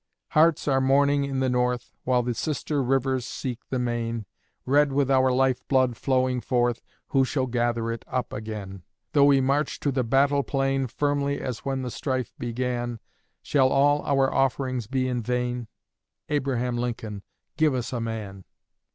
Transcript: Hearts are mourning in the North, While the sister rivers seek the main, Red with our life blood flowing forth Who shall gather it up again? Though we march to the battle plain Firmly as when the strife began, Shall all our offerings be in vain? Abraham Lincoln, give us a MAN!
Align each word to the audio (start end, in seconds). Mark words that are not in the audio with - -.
Hearts 0.29 0.67
are 0.67 0.81
mourning 0.81 1.25
in 1.25 1.41
the 1.41 1.47
North, 1.49 1.93
While 2.05 2.23
the 2.23 2.33
sister 2.33 2.81
rivers 2.81 3.23
seek 3.23 3.59
the 3.69 3.77
main, 3.77 4.25
Red 4.65 4.91
with 4.91 5.11
our 5.11 5.31
life 5.31 5.61
blood 5.67 5.95
flowing 5.95 6.41
forth 6.41 6.81
Who 7.09 7.23
shall 7.23 7.45
gather 7.45 7.91
it 7.91 8.03
up 8.07 8.33
again? 8.33 8.81
Though 9.13 9.25
we 9.25 9.41
march 9.41 9.79
to 9.81 9.91
the 9.91 10.03
battle 10.03 10.41
plain 10.41 10.87
Firmly 10.87 11.39
as 11.39 11.59
when 11.59 11.83
the 11.83 11.91
strife 11.91 12.33
began, 12.39 12.99
Shall 13.43 13.69
all 13.69 14.01
our 14.01 14.33
offerings 14.33 14.87
be 14.87 15.07
in 15.07 15.21
vain? 15.21 15.67
Abraham 16.29 16.77
Lincoln, 16.79 17.21
give 17.55 17.75
us 17.75 17.93
a 17.93 18.01
MAN! 18.01 18.43